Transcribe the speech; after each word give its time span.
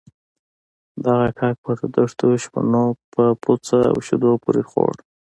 دغه 1.05 1.27
کاک 1.39 1.55
به 1.63 1.71
د 1.79 1.83
دښتو 1.95 2.27
شپنو 2.43 2.85
په 3.13 3.23
پوڅه 3.41 3.79
او 3.91 3.97
شيدو 4.07 4.31
پورې 4.43 4.61
خوړ. 4.69 4.93